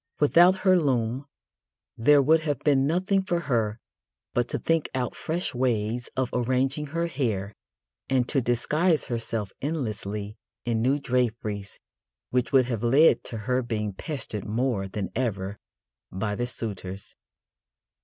[0.19, 1.27] Without her loom
[1.95, 3.79] there would have been nothing for her
[4.33, 7.53] but to think out fresh ways of arranging her hair
[8.09, 11.77] and to disguise herself endlessly in new draperies
[12.31, 15.59] which would have led to her being pestered more than ever
[16.11, 17.13] by the suitors.